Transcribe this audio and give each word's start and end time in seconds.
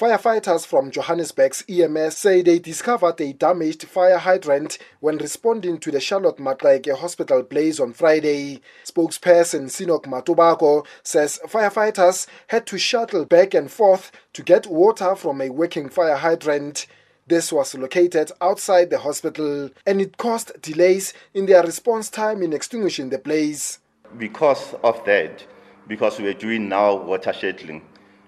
Firefighters 0.00 0.64
from 0.64 0.90
Johannesburg's 0.90 1.62
EMS 1.68 2.16
say 2.16 2.40
they 2.40 2.58
discovered 2.58 3.20
a 3.20 3.34
damaged 3.34 3.84
fire 3.84 4.16
hydrant 4.16 4.78
when 5.00 5.18
responding 5.18 5.76
to 5.76 5.90
the 5.90 6.00
Charlotte 6.00 6.38
Maxeke 6.38 6.96
hospital 6.96 7.42
blaze 7.42 7.78
on 7.78 7.92
Friday. 7.92 8.62
Spokesperson 8.82 9.66
Synock 9.66 10.04
Matobako 10.04 10.86
says 11.02 11.38
firefighters 11.46 12.26
had 12.46 12.66
to 12.68 12.78
shuttle 12.78 13.26
back 13.26 13.52
and 13.52 13.70
forth 13.70 14.10
to 14.32 14.42
get 14.42 14.66
water 14.68 15.14
from 15.14 15.42
a 15.42 15.50
working 15.50 15.90
fire 15.90 16.16
hydrant. 16.16 16.86
This 17.26 17.52
was 17.52 17.74
located 17.74 18.32
outside 18.40 18.88
the 18.88 19.00
hospital 19.00 19.68
and 19.84 20.00
it 20.00 20.16
caused 20.16 20.62
delays 20.62 21.12
in 21.34 21.44
their 21.44 21.62
response 21.62 22.08
time 22.08 22.42
in 22.42 22.54
extinguishing 22.54 23.10
the 23.10 23.18
blaze. 23.18 23.80
Because 24.16 24.74
of 24.82 25.04
that, 25.04 25.44
because 25.86 26.18
we 26.18 26.26
are 26.28 26.32
doing 26.32 26.70
now 26.70 26.94
water 26.94 27.34
shuttling, 27.34 27.82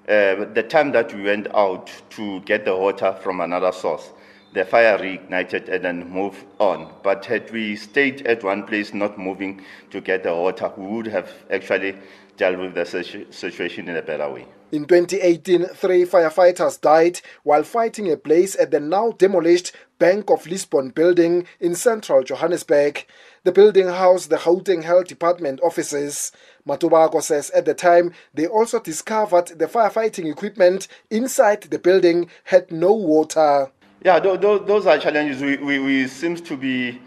Uh, 0.09 0.47
the 0.53 0.65
time 0.69 0.91
that 0.91 1.15
we 1.15 1.23
went 1.23 1.47
out 1.55 1.89
to 2.11 2.41
get 2.41 2.65
the 2.65 2.77
water 2.77 3.17
from 3.23 3.41
another 3.41 3.71
source, 3.71 4.11
the 4.53 4.65
fire 4.65 4.99
reignited 4.99 5.69
and 5.69 5.85
then 5.85 6.11
moved 6.11 6.45
on. 6.59 6.93
But 7.03 7.25
had 7.25 7.51
we 7.51 7.77
stayed 7.77 8.27
at 8.27 8.45
one 8.45 8.67
place, 8.67 8.93
not 8.93 9.19
moving 9.19 9.63
to 9.91 10.01
get 10.01 10.23
the 10.23 10.35
water, 10.35 10.73
we 10.77 10.87
would 10.87 11.07
have 11.07 11.31
actually 11.51 11.97
dealt 12.37 12.59
with 12.59 12.75
the 12.75 12.85
situation 13.31 13.89
in 13.89 13.97
a 13.97 14.03
better 14.03 14.29
way. 14.31 14.47
In 14.73 14.87
2018, 14.87 15.67
three 15.67 16.05
firefighters 16.05 16.81
died 16.81 17.21
while 17.43 17.63
fighting 17.63 18.11
a 18.11 18.17
blaze 18.17 18.57
at 18.57 18.71
the 18.71 18.81
now 18.81 19.13
demolished 19.13 19.73
Bank 19.99 20.31
of 20.31 20.47
Lisbon 20.47 20.89
building 20.91 21.47
in 21.61 21.75
central 21.75 22.23
Johannesburg. 22.23 23.05
The 23.45 23.53
building 23.53 23.89
housed 23.89 24.31
the 24.31 24.39
Gauteng 24.39 24.83
Health 24.83 25.09
Department 25.09 25.61
offices. 25.63 26.33
Matobako 26.67 27.23
says 27.23 27.51
at 27.51 27.67
the 27.67 27.75
time 27.75 28.13
they 28.33 28.47
also 28.47 28.81
discovered 28.81 29.49
the 29.49 29.67
firefighting 29.67 30.31
equipment 30.31 30.89
inside 31.11 31.63
the 31.63 31.79
building 31.79 32.31
had 32.45 32.73
no 32.73 32.95
water. 32.95 33.71
Yeah, 34.05 34.19
those 34.19 34.87
are 34.87 34.99
challenges. 34.99 35.41
We, 35.41 35.57
we, 35.59 35.79
we 35.79 36.09
seem 36.09 36.35
to 36.35 36.57
be 36.57 37.01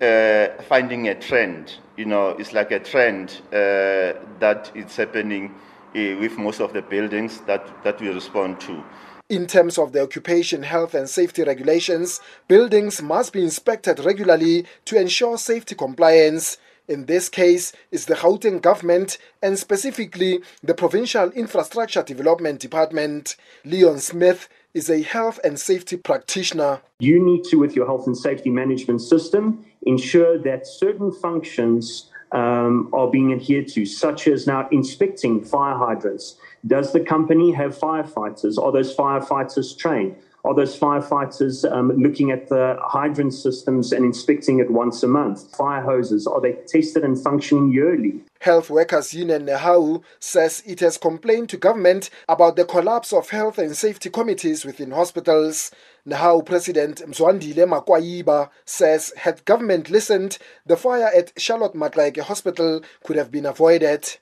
uh, 0.00 0.48
finding 0.68 1.08
a 1.08 1.14
trend. 1.14 1.76
You 1.96 2.04
know, 2.04 2.30
it's 2.30 2.52
like 2.52 2.70
a 2.70 2.80
trend 2.80 3.40
uh, 3.48 4.20
that 4.38 4.70
is 4.74 4.94
happening 4.94 5.54
uh, 5.96 6.20
with 6.20 6.36
most 6.36 6.60
of 6.60 6.74
the 6.74 6.82
buildings 6.82 7.40
that, 7.46 7.82
that 7.82 7.98
we 8.00 8.08
respond 8.08 8.60
to. 8.60 8.84
In 9.30 9.46
terms 9.46 9.78
of 9.78 9.92
the 9.92 10.02
occupation 10.02 10.64
health 10.64 10.92
and 10.92 11.08
safety 11.08 11.44
regulations, 11.44 12.20
buildings 12.46 13.00
must 13.00 13.32
be 13.32 13.42
inspected 13.42 13.98
regularly 14.00 14.66
to 14.84 15.00
ensure 15.00 15.38
safety 15.38 15.74
compliance. 15.74 16.58
In 16.88 17.04
this 17.04 17.28
case, 17.28 17.72
it's 17.90 18.06
the 18.06 18.14
Gauteng 18.14 18.62
government 18.62 19.18
and 19.42 19.58
specifically 19.58 20.40
the 20.62 20.72
Provincial 20.72 21.30
Infrastructure 21.32 22.02
Development 22.02 22.58
Department. 22.58 23.36
Leon 23.64 23.98
Smith 23.98 24.48
is 24.74 24.90
a 24.90 25.02
health 25.02 25.40
and 25.44 25.58
safety 25.58 25.96
practitioner. 25.96 26.80
You 26.98 27.24
need 27.24 27.44
to, 27.44 27.56
with 27.56 27.74
your 27.74 27.86
health 27.86 28.06
and 28.06 28.16
safety 28.16 28.50
management 28.50 29.00
system, 29.00 29.64
ensure 29.82 30.38
that 30.38 30.66
certain 30.66 31.12
functions 31.12 32.10
um, 32.32 32.90
are 32.92 33.10
being 33.10 33.32
adhered 33.32 33.68
to, 33.68 33.86
such 33.86 34.28
as 34.28 34.46
now 34.46 34.68
inspecting 34.70 35.42
fire 35.42 35.76
hydrants. 35.76 36.36
Does 36.66 36.92
the 36.92 37.00
company 37.00 37.52
have 37.52 37.78
firefighters? 37.78 38.58
Are 38.62 38.72
those 38.72 38.94
firefighters 38.94 39.76
trained? 39.76 40.16
Are 40.48 40.54
those 40.54 40.78
firefighters 40.78 41.70
um, 41.70 41.92
looking 41.98 42.30
at 42.30 42.48
the 42.48 42.78
hydrant 42.80 43.34
systems 43.34 43.92
and 43.92 44.02
inspecting 44.02 44.60
it 44.60 44.70
once 44.70 45.02
a 45.02 45.06
month? 45.06 45.54
Fire 45.54 45.82
hoses, 45.82 46.26
are 46.26 46.40
they 46.40 46.54
tested 46.66 47.04
and 47.04 47.22
functioning 47.22 47.70
yearly? 47.70 48.22
Health 48.40 48.70
Workers 48.70 49.12
Union 49.12 49.44
Nehawu 49.44 50.02
says 50.20 50.62
it 50.64 50.80
has 50.80 50.96
complained 50.96 51.50
to 51.50 51.58
government 51.58 52.08
about 52.30 52.56
the 52.56 52.64
collapse 52.64 53.12
of 53.12 53.28
health 53.28 53.58
and 53.58 53.76
safety 53.76 54.08
committees 54.08 54.64
within 54.64 54.92
hospitals. 54.92 55.70
Nehawu 56.06 56.46
President 56.46 57.02
Mzwandile 57.06 57.68
Makwayiba 57.68 58.48
says 58.64 59.12
had 59.18 59.44
government 59.44 59.90
listened, 59.90 60.38
the 60.64 60.78
fire 60.78 61.10
at 61.14 61.38
Charlotte 61.38 61.74
Maxeke 61.74 62.22
Hospital 62.22 62.80
could 63.04 63.16
have 63.16 63.30
been 63.30 63.44
avoided 63.44 64.16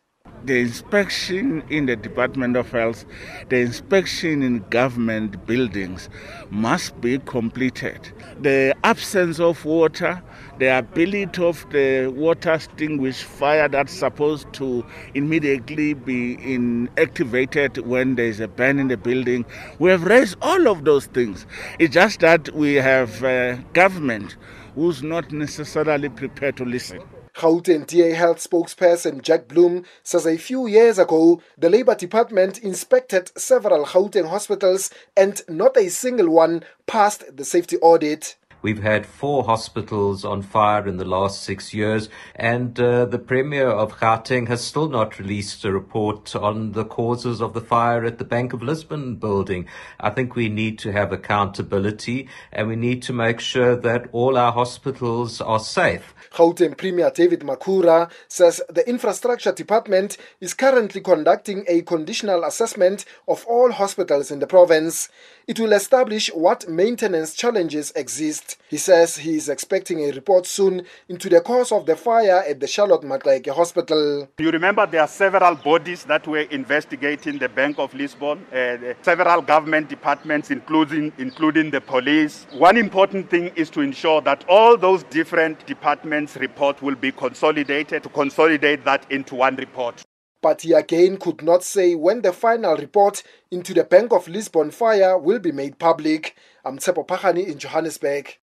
the 0.47 0.61
inspection 0.61 1.63
in 1.71 1.87
the 1.87 1.97
Department 1.97 2.57
of 2.57 2.71
Health, 2.71 3.05
the 3.49 3.57
inspection 3.57 4.43
in 4.43 4.65
government 4.71 5.45
buildings 5.45 6.09
must 6.51 7.01
be 7.01 7.19
completed. 7.19 8.13
The 8.41 8.75
absence 8.85 9.41
of 9.41 9.65
water, 9.65 10.23
the 10.59 10.79
ability 10.79 11.43
of 11.43 11.69
the 11.71 12.07
water 12.15 12.53
extinguish 12.55 13.25
fire 13.25 13.69
that's 13.69 13.93
supposed 13.93 14.53
to 14.55 14.87
immediately 15.15 15.95
be 15.95 16.37
inactivated 16.37 17.85
when 17.85 18.15
there's 18.15 18.39
a 18.39 18.47
burn 18.47 18.79
in 18.79 18.87
the 18.89 18.97
building. 18.97 19.45
We 19.81 19.91
have 19.91 20.05
raised 20.05 20.37
all 20.43 20.69
of 20.69 20.85
those 20.85 21.07
things. 21.07 21.45
It's 21.81 21.95
just 21.95 22.21
that 22.21 22.55
we 22.55 22.75
have 22.75 23.25
a 23.25 23.65
government 23.73 24.37
who's 24.77 25.03
not 25.03 25.33
necessarily 25.33 26.09
prepared 26.09 26.57
to 26.59 26.65
listen. 26.65 27.01
Gauteng 27.37 27.87
DA 27.87 28.13
Health 28.13 28.39
spokesperson 28.39 29.21
Jack 29.21 29.47
Bloom 29.47 29.85
says 30.03 30.27
a 30.27 30.39
few 30.39 30.67
years 30.67 30.99
ago, 30.99 31.43
the 31.59 31.69
Labour 31.69 31.95
Department 31.95 32.57
inspected 32.61 33.31
several 33.37 33.85
Gauteng 33.85 34.31
hospitals 34.31 34.91
and 35.15 35.43
not 35.47 35.77
a 35.77 35.91
single 35.91 36.31
one 36.31 36.65
passed 36.87 37.37
the 37.37 37.45
safety 37.45 37.77
audit. 37.79 38.37
We've 38.67 38.83
had 38.83 39.07
four 39.07 39.45
hospitals 39.45 40.25
on 40.25 40.43
fire 40.43 40.89
in 40.89 40.97
the 40.97 41.05
last 41.05 41.45
six 41.45 41.73
years, 41.73 42.09
and 42.35 42.77
uh, 42.81 43.05
the 43.05 43.21
Premier 43.21 43.69
of 43.69 43.99
Gauteng 44.01 44.49
has 44.49 44.61
still 44.61 44.89
not 44.89 45.21
released 45.21 45.65
a 45.65 45.71
report 45.71 46.35
on 46.35 46.73
the 46.73 46.85
causes 46.85 47.41
of 47.41 47.55
the 47.55 47.61
fire 47.61 48.05
at 48.05 48.19
the 48.19 48.25
Bank 48.25 48.53
of 48.53 48.65
Lisbon 48.65 49.15
building. 49.15 49.69
I 50.01 50.11
think 50.11 50.35
we 50.35 50.49
need 50.49 50.81
to 50.81 50.91
have 50.91 51.13
accountability, 51.13 52.29
and 52.51 52.67
we 52.67 52.75
need 52.75 53.03
to 53.03 53.13
make 53.13 53.39
sure 53.39 53.77
that 53.77 54.09
all 54.11 54.37
our 54.37 54.51
hospitals 54.51 55.41
are 55.41 55.61
safe. 55.61 56.13
Gauteng 56.33 56.77
Premier 56.77 57.13
David 57.15 57.43
Makhura 57.43 58.11
says 58.27 58.61
the 58.69 58.87
Infrastructure 58.89 59.53
Department 59.53 60.17
is 60.41 60.55
currently 60.55 61.01
conducting 61.01 61.65
a 61.69 61.83
conditional 61.83 62.43
assessment 62.43 63.05
of 63.29 63.47
all 63.47 63.71
hospitals 63.71 64.33
in 64.33 64.41
the 64.41 64.47
province. 64.49 65.09
It 65.47 65.61
will 65.61 65.73
establish 65.73 66.35
what 66.35 66.69
maintenance 66.69 67.33
challenges 67.33 67.93
exist. 67.95 68.56
He 68.69 68.79
says 68.79 69.17
he 69.17 69.37
is 69.37 69.49
expecting 69.49 70.01
a 70.01 70.11
report 70.13 70.47
soon 70.47 70.83
into 71.09 71.29
the 71.29 71.41
cause 71.41 71.71
of 71.71 71.87
the 71.87 71.95
fire 71.95 72.43
at 72.49 72.59
the 72.59 72.67
Charlotte 72.67 73.03
Maxeke 73.03 73.55
Hospital. 73.55 74.29
You 74.39 74.51
remember 74.51 74.87
there 74.87 75.03
are 75.03 75.09
several 75.09 75.55
bodies 75.55 76.05
that 76.05 76.27
were 76.27 76.47
investigating 76.51 77.39
the 77.39 77.49
Bank 77.49 77.79
of 77.79 77.95
Lisbon, 77.95 78.45
uh, 78.53 78.95
several 79.03 79.43
government 79.43 79.89
departments, 79.89 80.51
including, 80.51 81.13
including 81.19 81.71
the 81.71 81.81
police. 81.81 82.47
One 82.53 82.77
important 82.77 83.31
thing 83.31 83.53
is 83.55 83.71
to 83.71 83.81
ensure 83.83 84.21
that 84.23 84.45
all 84.49 84.77
those 84.77 85.05
different 85.05 85.65
departments 85.67 86.37
report 86.37 86.83
will 86.83 86.97
be 86.97 87.13
consolidated 87.13 88.03
to 88.03 88.09
consolidate 88.09 88.85
that 88.85 89.07
into 89.11 89.37
one 89.37 89.57
report. 89.57 90.03
But 90.43 90.63
he 90.63 90.73
again 90.75 91.17
could 91.17 91.43
not 91.43 91.65
say 91.65 91.95
when 91.95 92.23
the 92.23 92.33
final 92.33 92.77
report 92.77 93.23
into 93.51 93.75
the 93.75 93.85
Bank 93.85 94.13
of 94.13 94.29
Lisbon 94.29 94.71
fire 94.71 95.19
will 95.19 95.39
be 95.39 95.51
made 95.51 95.79
public. 95.79 96.37
I'm 96.65 96.79
Tsepo 96.79 97.07
Pachani 97.07 97.47
in 97.47 97.59
Johannesburg. 97.59 98.37